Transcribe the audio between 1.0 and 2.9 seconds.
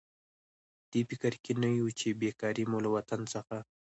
فکر کې نه یو چې بېکاري مو له